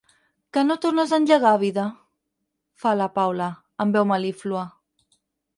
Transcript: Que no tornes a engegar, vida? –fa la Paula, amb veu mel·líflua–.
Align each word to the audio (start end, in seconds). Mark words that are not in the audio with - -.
Que 0.57 0.61
no 0.69 0.77
tornes 0.85 1.11
a 1.13 1.19
engegar, 1.23 1.51
vida? 1.65 1.83
–fa 1.93 2.97
la 3.03 3.11
Paula, 3.19 3.51
amb 3.85 3.99
veu 3.99 4.09
mel·líflua–. 4.15 4.69